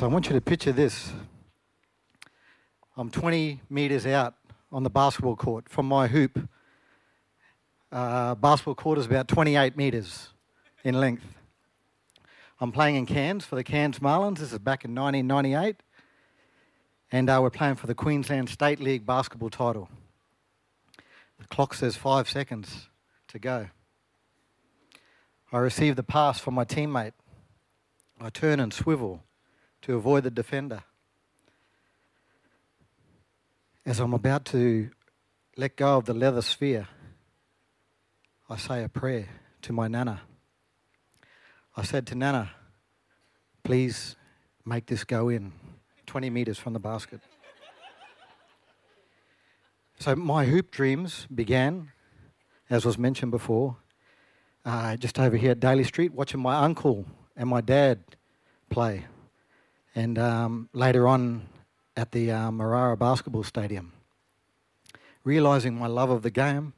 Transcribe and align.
So 0.00 0.06
I 0.06 0.08
want 0.08 0.28
you 0.28 0.32
to 0.32 0.40
picture 0.40 0.72
this. 0.72 1.12
I'm 2.96 3.10
20 3.10 3.60
metres 3.68 4.06
out 4.06 4.34
on 4.72 4.82
the 4.82 4.88
basketball 4.88 5.36
court 5.36 5.68
from 5.68 5.84
my 5.84 6.06
hoop. 6.06 6.48
Uh, 7.92 8.34
basketball 8.34 8.76
court 8.76 8.98
is 8.98 9.04
about 9.04 9.28
28 9.28 9.76
metres 9.76 10.30
in 10.84 10.98
length. 10.98 11.26
I'm 12.60 12.72
playing 12.72 12.96
in 12.96 13.04
Cairns 13.04 13.44
for 13.44 13.56
the 13.56 13.62
Cairns 13.62 13.98
Marlins. 13.98 14.38
This 14.38 14.54
is 14.54 14.58
back 14.58 14.86
in 14.86 14.94
1998. 14.94 15.76
And 17.12 17.28
uh, 17.28 17.40
we're 17.42 17.50
playing 17.50 17.74
for 17.74 17.86
the 17.86 17.94
Queensland 17.94 18.48
State 18.48 18.80
League 18.80 19.04
basketball 19.04 19.50
title. 19.50 19.90
The 21.38 21.46
clock 21.48 21.74
says 21.74 21.96
five 21.96 22.26
seconds 22.26 22.88
to 23.28 23.38
go. 23.38 23.68
I 25.52 25.58
receive 25.58 25.96
the 25.96 26.02
pass 26.02 26.40
from 26.40 26.54
my 26.54 26.64
teammate. 26.64 27.12
I 28.18 28.30
turn 28.30 28.60
and 28.60 28.72
swivel 28.72 29.24
to 29.82 29.96
avoid 29.96 30.24
the 30.24 30.30
defender. 30.30 30.82
As 33.84 33.98
I'm 33.98 34.14
about 34.14 34.44
to 34.46 34.90
let 35.56 35.76
go 35.76 35.96
of 35.96 36.04
the 36.04 36.14
leather 36.14 36.42
sphere, 36.42 36.88
I 38.48 38.56
say 38.56 38.84
a 38.84 38.88
prayer 38.88 39.28
to 39.62 39.72
my 39.72 39.88
Nana. 39.88 40.22
I 41.76 41.82
said 41.82 42.06
to 42.08 42.14
Nana, 42.14 42.50
please 43.62 44.16
make 44.64 44.86
this 44.86 45.04
go 45.04 45.28
in 45.28 45.52
20 46.06 46.30
metres 46.30 46.58
from 46.58 46.72
the 46.72 46.80
basket. 46.80 47.20
so 49.98 50.16
my 50.16 50.44
hoop 50.46 50.70
dreams 50.70 51.26
began, 51.34 51.92
as 52.68 52.84
was 52.84 52.98
mentioned 52.98 53.30
before, 53.30 53.76
uh, 54.64 54.96
just 54.96 55.18
over 55.18 55.36
here 55.36 55.52
at 55.52 55.60
Daly 55.60 55.84
Street, 55.84 56.12
watching 56.12 56.40
my 56.40 56.56
uncle 56.56 57.06
and 57.36 57.48
my 57.48 57.60
dad 57.60 58.00
play. 58.68 59.06
And 59.94 60.18
um, 60.18 60.68
later 60.72 61.08
on 61.08 61.48
at 61.96 62.12
the 62.12 62.30
uh, 62.30 62.50
Marrara 62.50 62.98
Basketball 62.98 63.42
Stadium. 63.42 63.92
Realising 65.24 65.74
my 65.74 65.86
love 65.86 66.10
of 66.10 66.22
the 66.22 66.30
game, 66.30 66.72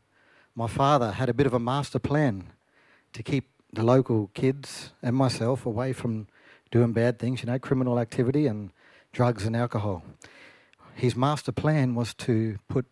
my 0.55 0.67
father 0.67 1.13
had 1.13 1.29
a 1.29 1.35
bit 1.35 1.47
of 1.47 1.55
a 1.55 1.61
master 1.61 1.99
plan 1.99 2.49
to 3.13 3.23
keep 3.23 3.49
the 3.73 3.83
local 3.83 4.31
kids 4.35 4.91
and 5.03 5.15
myself 5.15 5.65
away 5.65 5.93
from 5.93 6.27
doing 6.71 6.93
bad 6.93 7.19
things, 7.19 7.43
you 7.43 7.47
know, 7.47 7.59
criminal 7.59 7.99
activity 7.99 8.47
and 8.47 8.71
drugs 9.13 9.47
and 9.47 9.55
alcohol. 9.55 10.03
His 10.95 11.15
master 11.15 11.53
plan 11.53 11.95
was 11.95 12.15
to 12.15 12.59
put 12.69 12.87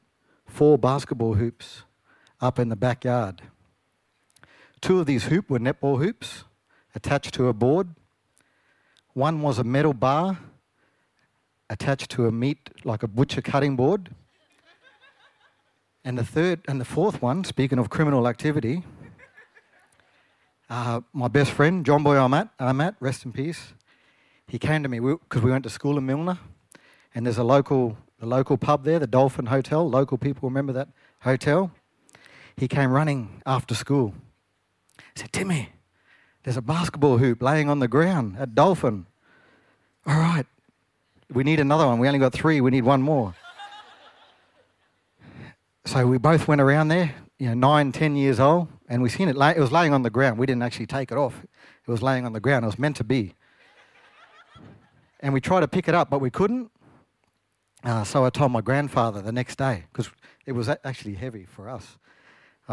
four 0.46 0.78
basketball 0.78 1.34
hoops 1.34 1.82
up 2.40 2.58
in 2.58 2.68
the 2.68 2.76
backyard. 2.76 3.42
Two 4.80 5.00
of 5.00 5.06
these 5.06 5.24
hoops 5.24 5.50
were 5.50 5.58
netball 5.58 5.98
hoops 5.98 6.44
attached 6.94 7.34
to 7.34 7.48
a 7.48 7.52
board. 7.52 7.88
One 9.14 9.42
was 9.42 9.58
a 9.58 9.64
metal 9.64 9.92
bar 9.92 10.38
attached 11.68 12.10
to 12.12 12.26
a 12.26 12.32
meat, 12.32 12.70
like 12.84 13.02
a 13.02 13.08
butcher 13.08 13.42
cutting 13.42 13.76
board. 13.76 14.10
And 16.04 16.16
the 16.16 16.24
third 16.24 16.60
and 16.68 16.80
the 16.80 16.84
fourth 16.84 17.20
one, 17.20 17.44
speaking 17.44 17.78
of 17.78 17.90
criminal 17.90 18.28
activity, 18.28 18.84
uh, 20.70 21.00
my 21.12 21.26
best 21.26 21.50
friend, 21.50 21.84
John 21.84 22.04
Boy 22.04 22.14
Armat, 22.14 22.50
Armat, 22.60 22.94
rest 23.00 23.24
in 23.24 23.32
peace, 23.32 23.74
he 24.46 24.58
came 24.58 24.82
to 24.84 24.88
me 24.88 25.00
because 25.00 25.42
we, 25.42 25.46
we, 25.46 25.50
went 25.50 25.64
to 25.64 25.70
school 25.70 25.98
in 25.98 26.06
Millner, 26.06 26.38
and 27.14 27.26
there's 27.26 27.38
a 27.38 27.44
local, 27.44 27.96
the 28.20 28.26
local 28.26 28.56
pub 28.56 28.84
there, 28.84 29.00
the 29.00 29.06
Dolphin 29.08 29.46
Hotel. 29.46 29.88
Local 29.88 30.16
people 30.18 30.48
remember 30.48 30.72
that 30.72 30.88
hotel. 31.22 31.72
He 32.56 32.68
came 32.68 32.92
running 32.92 33.42
after 33.44 33.74
school. 33.74 34.14
He 35.14 35.22
said, 35.22 35.32
Timmy, 35.32 35.70
there's 36.42 36.56
a 36.56 36.62
basketball 36.62 37.18
hoop 37.18 37.42
laying 37.42 37.68
on 37.68 37.78
the 37.78 37.88
ground 37.88 38.36
at 38.38 38.54
Dolphin. 38.54 39.06
All 40.06 40.18
right, 40.18 40.46
we 41.32 41.44
need 41.44 41.60
another 41.60 41.86
one. 41.86 41.98
We 41.98 42.06
only 42.06 42.18
got 42.18 42.32
three, 42.32 42.60
we 42.60 42.70
need 42.70 42.84
one 42.84 43.02
more. 43.02 43.34
so 45.84 46.06
we 46.06 46.18
both 46.18 46.48
went 46.48 46.60
around 46.60 46.88
there, 46.88 47.14
you 47.38 47.48
know, 47.48 47.54
nine, 47.54 47.92
ten 47.92 48.16
years 48.16 48.40
old, 48.40 48.68
and 48.88 49.02
we 49.02 49.08
seen 49.08 49.28
it. 49.28 49.36
Lay, 49.36 49.50
it 49.50 49.60
was 49.60 49.72
laying 49.72 49.92
on 49.92 50.02
the 50.02 50.10
ground. 50.10 50.38
We 50.38 50.46
didn't 50.46 50.62
actually 50.62 50.86
take 50.86 51.12
it 51.12 51.18
off. 51.18 51.42
It 51.42 51.90
was 51.90 52.02
laying 52.02 52.24
on 52.24 52.32
the 52.32 52.40
ground. 52.40 52.64
It 52.64 52.66
was 52.66 52.78
meant 52.78 52.96
to 52.96 53.04
be. 53.04 53.34
And 55.20 55.34
we 55.34 55.40
tried 55.40 55.60
to 55.60 55.68
pick 55.68 55.88
it 55.88 55.94
up, 55.94 56.08
but 56.08 56.20
we 56.20 56.30
couldn't. 56.30 56.70
Uh, 57.84 58.04
so 58.04 58.24
I 58.24 58.30
told 58.30 58.52
my 58.52 58.60
grandfather 58.60 59.22
the 59.22 59.32
next 59.32 59.56
day 59.56 59.84
because 59.92 60.10
it 60.46 60.52
was 60.52 60.68
actually 60.68 61.14
heavy 61.14 61.44
for 61.44 61.68
us. 61.68 61.98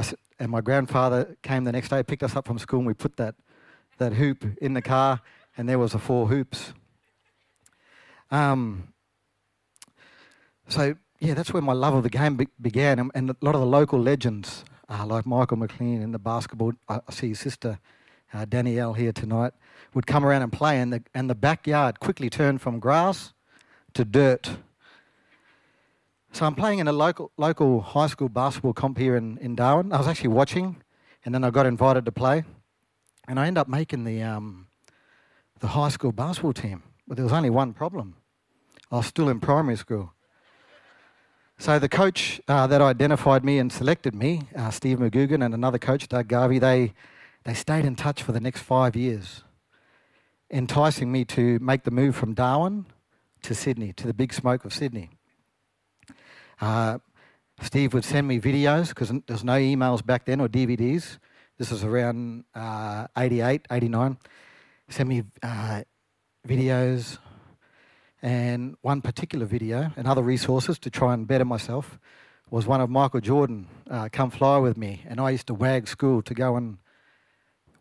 Said, 0.02 0.18
and 0.40 0.52
my 0.52 0.62
grandfather 0.62 1.36
came 1.42 1.64
the 1.64 1.72
next 1.72 1.90
day, 1.90 2.04
picked 2.04 2.24
us 2.24 2.36
up 2.36 2.46
from 2.46 2.60
school, 2.60 2.80
and 2.80 2.88
we 2.88 2.94
put 2.94 3.18
that, 3.18 3.36
that 3.98 4.14
hoop 4.14 4.46
in 4.62 4.74
the 4.74 4.82
car, 4.82 5.22
and 5.58 5.68
there 5.68 5.80
was 5.80 5.92
the 5.92 6.00
four 6.00 6.28
hoops. 6.28 6.74
Um, 8.32 8.94
so 10.68 10.96
yeah, 11.20 11.34
that's 11.34 11.54
where 11.54 11.62
my 11.62 11.74
love 11.74 11.94
of 11.94 12.04
the 12.04 12.10
game 12.10 12.38
be- 12.38 12.48
began, 12.62 13.00
and, 13.00 13.12
and, 13.16 13.30
a 13.30 13.36
lot 13.42 13.56
of 13.56 13.62
the 13.62 13.68
local 13.68 14.00
legends, 14.00 14.64
uh, 14.90 15.06
like 15.06 15.26
Michael 15.26 15.58
McLean 15.58 16.02
in 16.02 16.12
the 16.12 16.20
basketball. 16.20 16.74
I 16.88 17.00
see 17.10 17.30
his 17.30 17.40
sister 17.40 17.80
uh, 18.34 18.46
Danielle 18.46 18.94
here 18.94 19.12
tonight 19.12 19.54
would 19.94 20.06
come 20.06 20.26
around 20.26 20.42
and 20.42 20.52
play, 20.52 20.80
and 20.80 20.92
the 20.94 21.04
and 21.14 21.30
the 21.30 21.36
backyard 21.36 22.00
quickly 22.00 22.30
turned 22.30 22.62
from 22.62 22.80
grass 22.80 23.34
to 23.94 24.06
dirt. 24.06 24.58
So 26.34 26.46
I'm 26.46 26.56
playing 26.56 26.80
in 26.80 26.88
a 26.88 26.92
local 26.92 27.32
local 27.38 27.82
high 27.82 28.08
school 28.08 28.30
basketball 28.30 28.74
comp 28.74 28.98
here 28.98 29.16
in, 29.16 29.38
in 29.40 29.56
Darwin. 29.56 29.92
I 29.92 29.98
was 29.98 30.08
actually 30.08 30.30
watching, 30.30 30.78
and 31.26 31.34
then 31.34 31.44
I 31.44 31.50
got 31.50 31.66
invited 31.66 32.06
to 32.06 32.12
play, 32.12 32.44
and 33.28 33.40
I 33.40 33.48
ended 33.48 33.60
up 33.60 33.68
making 33.68 34.04
the 34.04 34.24
um, 34.24 34.68
the 35.60 35.68
high 35.68 35.90
school 35.90 36.12
basketball 36.12 36.54
team. 36.54 36.84
But 37.08 37.18
there 37.18 37.24
was 37.24 37.34
only 37.34 37.50
one 37.50 37.74
problem. 37.74 38.16
I 38.92 38.98
was 38.98 39.06
still 39.06 39.30
in 39.30 39.40
primary 39.40 39.78
school. 39.78 40.14
So 41.60 41.80
the 41.80 41.90
coach 41.90 42.40
uh, 42.48 42.68
that 42.68 42.82
identified 42.82 43.44
me 43.44 43.58
and 43.58 43.72
selected 43.72 44.14
me, 44.14 44.44
uh, 44.56 44.70
Steve 44.70 45.00
McGugan, 45.00 45.44
and 45.44 45.56
another 45.56 45.80
coach, 45.80 46.08
Doug 46.08 46.28
Garvey, 46.28 46.60
they, 46.60 46.94
they 47.46 47.56
stayed 47.56 47.84
in 47.84 47.96
touch 47.96 48.22
for 48.22 48.32
the 48.32 48.40
next 48.40 48.62
five 48.62 48.96
years, 48.96 49.44
enticing 50.52 51.12
me 51.12 51.26
to 51.26 51.58
make 51.60 51.84
the 51.84 51.90
move 51.90 52.16
from 52.16 52.36
Darwin 52.36 52.86
to 53.42 53.56
Sydney, 53.56 53.92
to 53.94 54.06
the 54.06 54.14
big 54.14 54.34
smoke 54.34 54.66
of 54.66 54.74
Sydney. 54.74 55.10
Uh, 56.62 57.00
Steve 57.62 57.94
would 57.96 58.06
send 58.06 58.28
me 58.28 58.40
videos 58.40 58.90
because 58.90 59.12
there's 59.26 59.44
no 59.44 59.54
emails 59.54 60.06
back 60.06 60.26
then 60.26 60.40
or 60.40 60.48
DVDs. 60.48 61.18
This 61.58 61.72
was 61.72 61.84
around 61.84 62.44
uh, 62.54 63.08
88, 63.18 63.66
89. 63.72 64.18
Send 64.90 65.10
me 65.10 65.24
uh, 65.42 65.82
videos 66.48 67.18
and 68.22 68.76
one 68.82 69.02
particular 69.02 69.48
video 69.48 69.92
and 69.98 70.08
other 70.08 70.22
resources 70.22 70.78
to 70.80 70.92
try 70.92 71.16
and 71.16 71.28
better 71.28 71.46
myself 71.46 71.98
was 72.52 72.68
one 72.68 72.80
of 72.80 72.92
Michael 72.92 73.22
Jordan, 73.22 73.68
uh, 73.90 74.08
Come 74.12 74.30
Fly 74.30 74.58
With 74.58 74.78
Me. 74.78 75.04
And 75.08 75.20
I 75.20 75.32
used 75.32 75.48
to 75.48 75.56
wag 75.56 75.88
school 75.88 76.22
to 76.22 76.34
go 76.36 76.56
and 76.58 76.78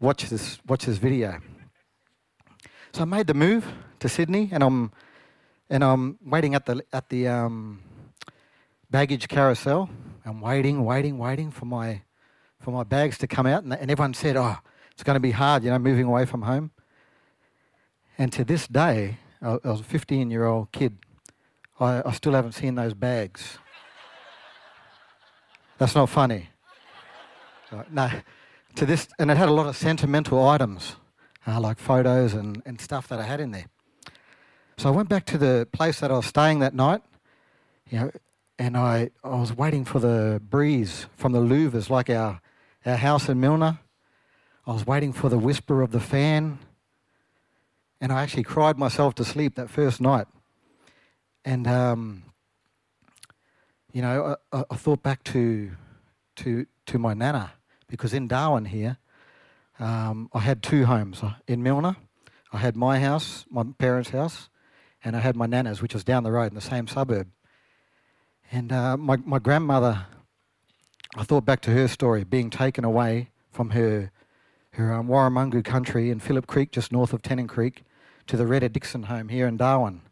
watch 0.01 0.25
this, 0.31 0.59
watch 0.67 0.87
this 0.87 0.97
video. 0.97 1.39
So 2.95 3.03
I 3.03 3.05
made 3.05 3.27
the 3.27 3.35
move 3.35 3.67
to 4.01 4.09
Sydney 4.09 4.49
and 4.53 4.63
I'm, 4.63 4.91
and 5.69 5.85
I'm 5.85 6.19
waiting 6.25 6.55
at 6.55 6.65
the, 6.65 6.83
at 6.95 7.11
the 7.11 7.29
um, 7.29 7.83
baggage 8.91 9.29
carousel. 9.29 9.91
I'm 10.25 10.41
waiting, 10.41 10.83
waiting, 10.83 11.19
waiting 11.19 11.51
for 11.51 11.67
my, 11.67 12.01
for 12.61 12.71
my 12.71 12.85
bags 12.85 13.19
to 13.19 13.27
come 13.27 13.47
out. 13.47 13.63
And, 13.63 13.73
and 13.73 13.91
everyone 13.91 14.15
said, 14.15 14.37
oh, 14.37 14.57
it's 14.93 15.03
going 15.03 15.15
to 15.15 15.21
be 15.21 15.33
hard, 15.33 15.65
you 15.65 15.71
know, 15.71 15.79
moving 15.79 16.07
away 16.07 16.25
from 16.25 16.43
home. 16.43 16.71
And 18.19 18.33
to 18.33 18.45
this 18.45 18.67
day, 18.67 19.19
I 19.43 19.59
was 19.65 19.81
a 19.81 19.85
15 19.85 20.31
year 20.31 20.47
old 20.47 20.73
kid. 20.73 20.99
I, 21.79 22.03
I 22.05 22.13
still 22.13 22.33
haven't 22.33 22.53
seen 22.53 22.75
those 22.75 22.95
bags. 22.95 23.59
That's 25.79 25.95
not 25.95 26.09
funny. 26.09 26.49
No, 27.91 28.11
to 28.77 28.87
this, 28.87 29.09
and 29.19 29.31
it 29.31 29.37
had 29.37 29.49
a 29.49 29.53
lot 29.53 29.67
of 29.67 29.77
sentimental 29.77 30.47
items, 30.47 30.97
uh, 31.47 31.61
like 31.61 31.79
photos 31.79 32.33
and, 32.33 32.63
and 32.65 32.81
stuff 32.81 33.09
that 33.09 33.19
I 33.19 33.25
had 33.25 33.41
in 33.41 33.51
there. 33.51 33.67
So 34.79 34.89
I 34.89 34.93
went 34.93 35.09
back 35.09 35.27
to 35.27 35.39
the 35.39 35.69
place 35.73 36.01
that 36.01 36.11
I 36.11 36.15
was 36.15 36.27
staying 36.27 36.61
that 36.61 36.75
night, 36.75 37.03
you 37.91 37.99
know, 37.99 38.11
and 38.59 38.77
I, 38.77 39.11
I 39.25 39.37
was 39.37 39.53
waiting 39.53 39.85
for 39.85 39.99
the 39.99 40.41
breeze 40.49 41.07
from 41.17 41.33
the 41.33 41.41
louvers, 41.41 41.91
like 41.91 42.09
our, 42.09 42.41
our 42.87 42.97
house 42.97 43.29
in 43.29 43.41
Millner. 43.41 43.79
I 44.67 44.73
was 44.73 44.87
waiting 44.87 45.13
for 45.13 45.29
the 45.29 45.39
whisper 45.39 45.83
of 45.83 45.93
the 45.93 46.01
fan 46.01 46.59
and 48.01 48.13
I 48.13 48.23
actually 48.23 48.43
cried 48.43 48.79
myself 48.79 49.15
to 49.17 49.25
sleep 49.25 49.55
that 49.55 49.71
first 49.71 50.01
night. 50.01 50.27
And, 51.45 51.67
um, 51.67 52.25
you 53.93 54.03
know, 54.03 54.37
I, 54.53 54.65
I, 54.71 54.77
thought 54.77 55.03
back 55.03 55.25
to, 55.25 55.71
to, 56.37 56.67
to 56.87 56.99
my 56.99 57.15
nana, 57.15 57.53
because 57.89 58.13
in 58.13 58.29
Darwin 58.29 58.67
here, 58.67 58.99
um, 59.79 60.29
I 60.33 60.41
had 60.41 60.63
two 60.63 60.87
homes. 60.87 61.23
In 61.47 61.63
Millner, 61.63 61.97
I 62.53 62.59
had 62.59 62.77
my 62.77 62.99
house, 62.99 63.47
my 63.49 63.65
parents' 63.79 64.11
house, 64.11 64.49
and 65.05 65.17
I 65.17 65.21
had 65.21 65.37
my 65.37 65.47
nana's, 65.47 65.81
which 65.81 65.95
was 65.95 66.05
down 66.05 66.25
the 66.25 66.33
road 66.33 66.51
in 66.51 66.55
the 66.55 66.61
same 66.61 66.87
suburb. 66.87 67.29
And 68.53 68.73
uh, 68.73 68.97
my, 68.97 69.17
my 69.17 69.39
grandmother, 69.39 70.07
I 71.19 71.25
thought 71.25 71.47
back 71.47 71.63
to 71.63 71.71
her 71.71 71.89
story, 71.89 72.25
being 72.25 72.51
taken 72.51 72.85
away 72.85 73.31
from 73.51 73.71
her 73.71 74.13
her 74.73 74.93
um, 74.93 75.09
Warramungu 75.09 75.65
country 75.65 76.11
in 76.11 76.21
Phillip 76.21 76.47
Creek, 76.47 76.71
just 76.71 76.93
north 76.93 77.15
of 77.15 77.23
Tennant 77.23 77.49
Creek, 77.49 77.83
to 78.27 78.37
the 78.37 78.47
Retta 78.47 78.69
Dixon 78.69 79.05
home 79.05 79.31
here 79.31 79.47
in 79.47 79.57
Darwin 79.57 80.03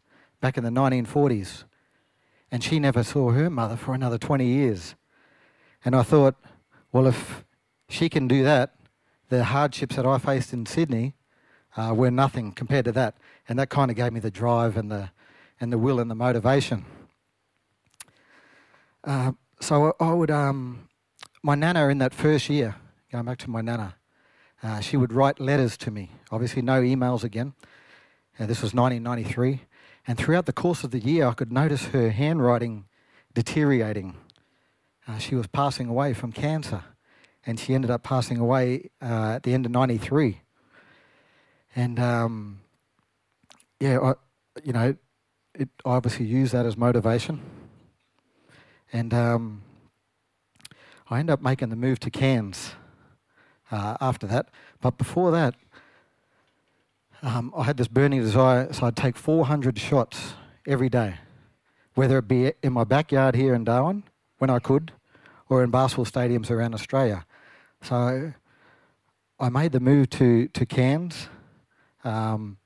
back 0.41 0.57
in 0.57 0.63
the 0.63 0.71
1940s. 0.71 1.65
And 2.51 2.63
she 2.63 2.79
never 2.79 3.03
saw 3.03 3.29
her 3.29 3.51
mother 3.51 3.75
for 3.75 3.93
another 3.93 4.17
20 4.17 4.43
years. 4.43 4.95
And 5.83 5.95
I 5.95 6.01
thought, 6.01 6.35
well, 6.91 7.05
if 7.05 7.45
she 7.87 8.09
can 8.09 8.27
do 8.27 8.43
that, 8.43 8.73
the 9.29 9.43
hardships 9.43 9.97
that 9.97 10.05
I 10.05 10.17
faced 10.17 10.51
in 10.51 10.65
Sydney 10.65 11.13
uh, 11.77 11.93
were 11.95 12.09
nothing 12.09 12.51
compared 12.51 12.85
to 12.85 12.91
that. 12.93 13.17
And 13.47 13.59
that 13.59 13.69
kind 13.69 13.91
of 13.91 13.97
gave 13.97 14.13
me 14.13 14.19
the 14.19 14.31
drive 14.31 14.77
and 14.77 14.91
the, 14.91 15.11
and 15.61 15.71
the 15.71 15.77
will 15.77 15.99
and 15.99 16.09
the 16.09 16.15
motivation. 16.15 16.85
Uh, 19.03 19.33
so 19.59 19.95
I 19.99 20.11
would, 20.11 20.31
um, 20.31 20.89
my 21.45 21.53
nana 21.53 21.89
in 21.89 21.99
that 21.99 22.11
first 22.11 22.49
year, 22.49 22.75
going 23.11 23.23
back 23.23 23.37
to 23.37 23.51
my 23.51 23.61
nana, 23.61 23.95
uh, 24.63 24.79
she 24.79 24.97
would 24.97 25.13
write 25.13 25.39
letters 25.39 25.77
to 25.77 25.91
me. 25.91 26.09
Obviously, 26.31 26.63
no 26.63 26.81
emails 26.81 27.23
again. 27.23 27.53
Uh, 28.39 28.47
this 28.47 28.63
was 28.63 28.73
1993. 28.73 29.61
And 30.07 30.17
throughout 30.17 30.47
the 30.47 30.53
course 30.53 30.83
of 30.83 30.89
the 30.89 30.97
year, 30.97 31.27
I 31.27 31.33
could 31.33 31.51
notice 31.51 31.85
her 31.87 32.09
handwriting 32.09 32.85
deteriorating. 33.35 34.15
Uh, 35.07 35.19
she 35.19 35.35
was 35.35 35.45
passing 35.45 35.87
away 35.87 36.15
from 36.15 36.31
cancer, 36.31 36.83
and 37.45 37.59
she 37.59 37.75
ended 37.75 37.91
up 37.91 38.01
passing 38.01 38.39
away 38.39 38.89
uh, 38.99 39.33
at 39.35 39.43
the 39.43 39.53
end 39.53 39.67
of 39.67 39.71
93. 39.71 40.41
And 41.75 41.99
um, 41.99 42.61
yeah, 43.79 43.99
I, 43.99 44.13
you 44.63 44.73
know, 44.73 44.95
it 45.53 45.69
I 45.85 45.89
obviously 45.89 46.25
used 46.25 46.53
that 46.53 46.65
as 46.65 46.75
motivation. 46.75 47.39
And 48.91 49.13
um, 49.13 49.61
I 51.09 51.19
ended 51.19 51.33
up 51.33 51.41
making 51.41 51.69
the 51.69 51.75
move 51.75 51.99
to 51.99 52.09
Cairns 52.09 52.73
uh, 53.71 53.97
after 54.01 54.25
that. 54.27 54.49
But 54.81 54.97
before 54.97 55.31
that, 55.31 55.55
um, 57.21 57.53
I 57.55 57.63
had 57.63 57.77
this 57.77 57.87
burning 57.87 58.21
desire, 58.21 58.71
so 58.73 58.87
I'd 58.87 58.95
take 58.95 59.15
400 59.15 59.77
shots 59.79 60.33
every 60.67 60.89
day, 60.89 61.15
whether 61.93 62.17
it 62.17 62.27
be 62.27 62.53
in 62.63 62.73
my 62.73 62.83
backyard 62.83 63.35
here 63.35 63.53
in 63.53 63.63
Darwin 63.63 64.03
when 64.37 64.49
I 64.49 64.59
could, 64.59 64.91
or 65.47 65.63
in 65.63 65.69
basketball 65.69 66.05
stadiums 66.05 66.49
around 66.49 66.73
Australia. 66.73 67.25
So 67.81 68.33
I 69.39 69.49
made 69.49 69.71
the 69.71 69.79
move 69.79 70.09
to, 70.11 70.47
to 70.49 70.65
Cairns, 70.65 71.29
um, 72.03 72.57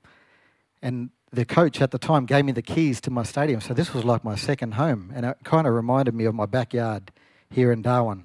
and 0.82 1.10
the 1.30 1.44
coach 1.44 1.80
at 1.80 1.90
the 1.90 1.98
time 1.98 2.26
gave 2.26 2.44
me 2.44 2.52
the 2.52 2.62
keys 2.62 3.00
to 3.02 3.10
my 3.10 3.22
stadium. 3.22 3.60
So 3.60 3.74
this 3.74 3.94
was 3.94 4.04
like 4.04 4.24
my 4.24 4.34
second 4.34 4.74
home, 4.74 5.12
and 5.14 5.26
it 5.26 5.38
kind 5.44 5.66
of 5.66 5.74
reminded 5.74 6.14
me 6.14 6.24
of 6.24 6.34
my 6.34 6.46
backyard 6.46 7.12
here 7.50 7.70
in 7.70 7.82
Darwin. 7.82 8.24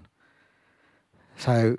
So 1.38 1.78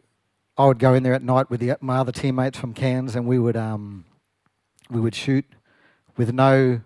I 0.57 0.67
would 0.67 0.79
go 0.79 0.95
in 0.95 1.03
there 1.03 1.15
at 1.15 1.23
night 1.23 1.51
with 1.51 1.61
the, 1.61 1.77
my 1.81 1.99
other 1.99 2.13
teammates 2.13 2.59
from 2.59 2.75
Cairns, 2.75 3.17
and 3.17 3.27
we 3.27 3.39
would 3.39 3.57
um, 3.57 4.05
we 4.91 5.01
would 5.01 5.15
shoot 5.15 5.45
with 6.17 6.33
no 6.33 6.81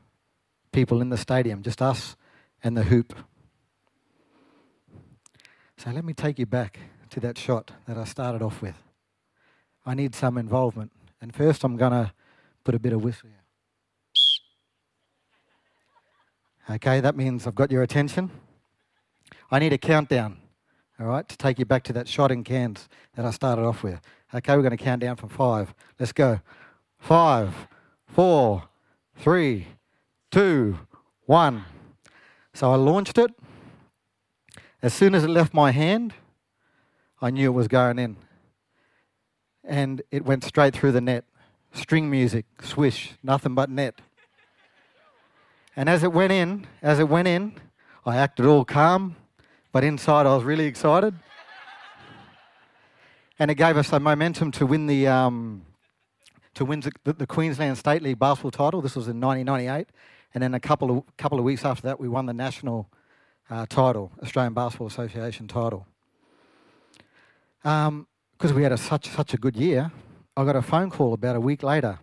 people 0.72 1.00
in 1.00 1.08
the 1.08 1.16
stadium, 1.16 1.62
just 1.62 1.82
us 1.82 2.16
and 2.62 2.76
the 2.76 2.84
hoop. 2.84 3.14
So 5.76 5.90
let 5.90 6.04
me 6.04 6.12
take 6.12 6.38
you 6.38 6.46
back 6.46 6.78
to 7.10 7.20
that 7.20 7.38
shot 7.38 7.72
that 7.86 7.96
I 7.96 8.04
started 8.04 8.42
off 8.42 8.60
with. 8.62 8.76
I 9.86 9.94
need 9.94 10.14
some 10.14 10.36
involvement. 10.38 10.92
And 11.20 11.34
first, 11.34 11.64
I'm 11.64 11.76
going 11.76 11.92
to 11.92 12.12
put 12.64 12.74
a 12.74 12.78
bit 12.78 12.92
of 12.92 13.02
whistle 13.02 13.28
here. 13.28 13.36
Okay, 16.76 17.00
that 17.00 17.16
means 17.16 17.46
I've 17.46 17.54
got 17.54 17.70
your 17.70 17.82
attention. 17.82 18.30
I 19.50 19.58
need 19.58 19.72
a 19.72 19.78
countdown, 19.78 20.36
all 21.00 21.06
right, 21.06 21.26
to 21.28 21.36
take 21.36 21.58
you 21.58 21.64
back 21.64 21.82
to 21.84 21.92
that 21.94 22.06
shot 22.06 22.30
in 22.30 22.44
Cairns 22.44 22.88
that 23.14 23.24
I 23.24 23.30
started 23.30 23.62
off 23.62 23.82
with. 23.82 24.00
Okay, 24.34 24.54
we're 24.54 24.62
going 24.62 24.76
to 24.76 24.82
count 24.82 25.00
down 25.00 25.16
from 25.16 25.30
five. 25.30 25.72
Let's 25.98 26.12
go. 26.12 26.40
Five, 26.98 27.54
four, 28.06 28.64
three, 29.16 29.68
two, 30.30 30.78
one. 31.24 31.64
So 32.52 32.70
I 32.70 32.76
launched 32.76 33.16
it. 33.16 33.30
As 34.82 34.92
soon 34.92 35.14
as 35.14 35.24
it 35.24 35.30
left 35.30 35.54
my 35.54 35.70
hand, 35.70 36.12
I 37.22 37.30
knew 37.30 37.50
it 37.50 37.54
was 37.54 37.68
going 37.68 37.98
in. 37.98 38.16
And 39.64 40.02
it 40.10 40.24
went 40.24 40.44
straight 40.44 40.74
through 40.74 40.92
the 40.92 41.00
net. 41.00 41.24
String 41.72 42.10
music, 42.10 42.44
swish, 42.62 43.12
nothing 43.22 43.54
but 43.54 43.70
net. 43.70 44.00
And 45.76 45.88
as 45.88 46.02
it 46.02 46.12
went 46.12 46.32
in, 46.32 46.66
as 46.82 46.98
it 46.98 47.08
went 47.08 47.28
in, 47.28 47.54
I 48.04 48.16
acted 48.16 48.44
all 48.44 48.64
calm, 48.64 49.16
but 49.72 49.84
inside 49.84 50.26
I 50.26 50.34
was 50.34 50.44
really 50.44 50.66
excited. 50.66 51.14
and 53.38 53.50
it 53.50 53.54
gave 53.54 53.76
us 53.76 53.92
a 53.92 54.00
momentum 54.00 54.50
to 54.52 54.66
win 54.66 54.86
the 54.86 55.06
um, 55.06 55.62
to 56.54 56.64
win 56.64 56.80
the, 56.80 56.92
the, 57.12 57.26
Queensland 57.26 57.78
State 57.78 58.02
League 58.02 58.18
basketball 58.18 58.50
title. 58.50 58.80
This 58.82 58.96
was 58.96 59.06
in 59.06 59.20
1998, 59.20 59.88
and 60.34 60.42
then 60.42 60.54
a 60.54 60.60
couple 60.60 60.98
of 60.98 61.16
couple 61.16 61.38
of 61.38 61.44
weeks 61.44 61.64
after 61.64 61.82
that, 61.82 62.00
we 62.00 62.08
won 62.08 62.26
the 62.26 62.34
national 62.34 62.90
uh, 63.48 63.66
title, 63.66 64.10
Australian 64.22 64.54
Basketball 64.54 64.88
Association 64.88 65.46
title. 65.48 65.86
Because 67.62 67.88
um, 67.88 68.06
we 68.54 68.62
had 68.62 68.72
a, 68.72 68.78
such 68.78 69.08
such 69.08 69.34
a 69.34 69.36
good 69.36 69.56
year, 69.56 69.92
I 70.36 70.44
got 70.44 70.56
a 70.56 70.62
phone 70.62 70.90
call 70.90 71.12
about 71.12 71.36
a 71.36 71.40
week 71.40 71.62
later 71.62 71.98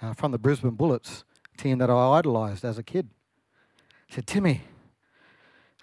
uh, 0.00 0.12
from 0.14 0.32
the 0.32 0.38
Brisbane 0.38 0.70
Bullets 0.70 1.24
team 1.56 1.78
that 1.78 1.90
I 1.90 2.18
idolised 2.18 2.64
as 2.64 2.78
a 2.78 2.82
kid. 2.82 3.08
Said, 4.08 4.26
Timmy, 4.26 4.62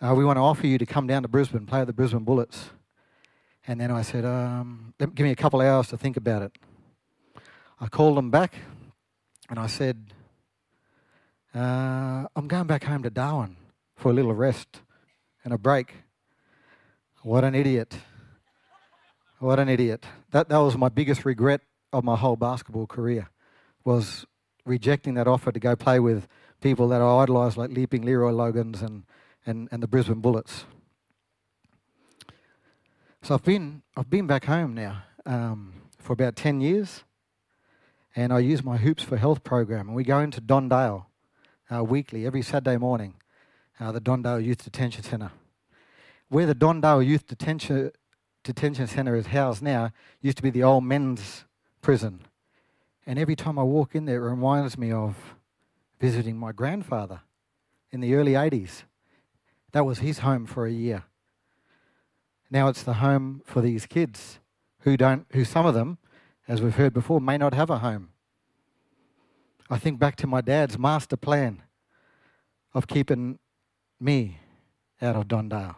uh, 0.02 0.14
we 0.16 0.24
want 0.24 0.38
to 0.38 0.42
offer 0.42 0.66
you 0.66 0.78
to 0.78 0.86
come 0.86 1.08
down 1.08 1.24
to 1.24 1.28
Brisbane, 1.28 1.66
play 1.66 1.80
with 1.80 1.88
the 1.88 1.94
Brisbane 1.94 2.24
Bullets. 2.24 2.70
And 3.68 3.80
then 3.82 3.92
I 3.92 4.02
said, 4.02 4.26
um, 4.26 4.94
give 4.98 5.20
me 5.20 5.32
a 5.32 5.36
couple 5.36 5.62
hours 5.62 5.90
to 5.90 5.98
think 5.98 6.18
about 6.18 6.42
it. 6.42 6.58
I 7.80 7.88
called 7.88 8.18
them 8.18 8.32
back 8.32 8.56
and 9.50 9.60
I 9.60 9.68
said, 9.68 10.14
uh, 11.54 12.26
I'm 12.36 12.48
going 12.48 12.68
back 12.68 12.84
home 12.84 13.04
to 13.04 13.10
Darwin 13.10 13.58
for 13.96 14.10
a 14.10 14.14
little 14.14 14.34
rest 14.34 14.82
and 15.44 15.54
a 15.54 15.58
break. 15.58 15.94
What 17.22 17.44
an 17.44 17.54
idiot. 17.54 17.98
What 19.40 19.60
an 19.60 19.68
idiot. 19.68 20.06
That, 20.32 20.50
that 20.50 20.58
was 20.58 20.78
my 20.78 20.90
biggest 20.90 21.26
regret 21.26 21.62
of 21.92 22.04
my 22.04 22.16
whole 22.16 22.36
basketball 22.38 22.88
career 22.88 23.30
was 23.84 24.26
rejecting 24.66 25.16
that 25.16 25.28
offer 25.28 25.52
to 25.52 25.60
go 25.60 25.76
play 25.76 26.00
with 26.00 26.28
people 26.62 26.88
that 26.90 27.02
I 27.02 27.24
idolised 27.24 27.58
like 27.58 27.72
Leaping 27.72 28.04
Leroy 28.04 28.32
Loggins 28.32 28.82
and, 28.82 29.04
and, 29.50 29.68
and 29.72 29.82
the 29.82 29.88
Brisbane 29.88 30.22
Bullets. 30.22 30.66
So 33.22 33.34
I've 33.34 33.44
been, 33.44 33.82
I've 33.98 34.10
been 34.10 34.28
back 34.28 34.46
home 34.46 34.74
now 34.74 35.04
um, 35.26 35.74
for 35.98 36.14
about 36.14 36.36
10 36.36 36.62
years 36.62 37.04
and 38.16 38.32
I 38.32 38.40
use 38.40 38.64
my 38.64 38.78
Hoops 38.78 39.04
for 39.04 39.18
Health 39.18 39.44
program. 39.44 39.88
And 39.88 39.96
we 39.96 40.04
go 40.04 40.20
into 40.20 40.42
Don 40.42 40.70
Dale 40.70 41.08
uh, 41.74 41.84
weekly, 41.84 42.26
every 42.26 42.42
Saturday 42.42 42.78
morning, 42.78 43.16
uh, 43.80 43.92
the 43.92 44.00
Don 44.00 44.22
Dale 44.22 44.40
Youth 44.40 44.64
Detention 44.64 45.04
Centre. 45.04 45.32
Where 46.30 46.46
the 46.46 46.56
Don 46.56 46.82
Dale 46.82 47.02
Youth 47.02 47.28
Detention, 47.28 47.92
Detention 48.44 48.88
Centre 48.88 49.16
is 49.16 49.28
housed 49.28 49.62
now 49.62 49.92
used 50.22 50.38
to 50.38 50.44
be 50.44 50.50
the 50.50 50.64
old 50.64 50.84
men's 50.84 51.46
prison. 51.82 52.22
And 53.06 53.18
every 53.18 53.36
time 53.36 53.58
I 53.58 53.64
walk 53.64 53.96
in 53.96 54.06
there, 54.06 54.26
it 54.26 54.30
reminds 54.30 54.78
me 54.78 54.92
of 54.92 55.16
visiting 56.00 56.38
my 56.38 56.52
grandfather 56.52 57.22
in 57.92 58.00
the 58.02 58.16
early 58.16 58.34
80s. 58.34 58.84
That 59.72 59.86
was 59.86 60.00
his 60.00 60.20
home 60.20 60.46
for 60.46 60.66
a 60.66 60.72
year. 60.72 61.04
Now 62.50 62.68
it's 62.68 62.84
the 62.84 62.96
home 62.96 63.42
for 63.46 63.62
these 63.62 63.86
kids 63.86 64.40
who 64.80 64.98
don't, 64.98 65.26
who 65.32 65.46
some 65.46 65.66
of 65.66 65.74
them 65.74 66.00
as 66.50 66.64
we've 66.64 66.76
heard 66.76 66.94
before, 66.94 67.22
may 67.22 67.38
not 67.38 67.54
have 67.54 67.70
a 67.70 67.78
home. 67.78 68.10
I 69.70 69.78
think 69.78 70.00
back 70.00 70.16
to 70.18 70.28
my 70.28 70.42
dad's 70.42 70.80
master 70.80 71.16
plan 71.16 71.62
of 72.74 72.88
keeping 72.88 73.38
me 74.00 74.40
out 75.00 75.16
of 75.16 75.28
Don 75.28 75.48
Dale 75.48 75.76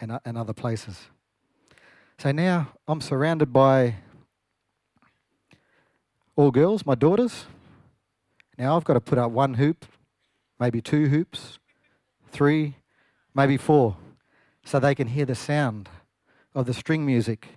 and, 0.00 0.12
uh, 0.12 0.18
and 0.24 0.38
other 0.38 0.54
places. 0.54 0.98
So 2.18 2.32
now 2.32 2.68
I'm 2.88 3.02
surrounded 3.02 3.52
by 3.52 3.96
all 6.36 6.50
girls, 6.50 6.86
my 6.86 6.94
daughters. 6.94 7.44
Now 8.56 8.78
I've 8.78 8.84
got 8.84 8.94
to 8.94 9.00
put 9.00 9.18
up 9.18 9.30
one 9.30 9.54
hoop, 9.54 9.84
maybe 10.58 10.80
two 10.80 11.08
hoops, 11.08 11.58
three, 12.34 12.76
maybe 13.34 13.56
four, 13.56 13.96
so 14.64 14.78
they 14.78 14.94
can 14.94 15.08
hear 15.08 15.24
the 15.24 15.34
sound 15.34 15.88
of 16.54 16.66
the 16.66 16.74
string 16.74 17.06
music, 17.06 17.48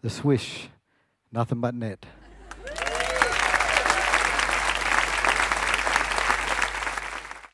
the 0.00 0.08
swish, 0.08 0.68
Nothing 1.34 1.60
but 1.60 1.74
net. 1.74 2.06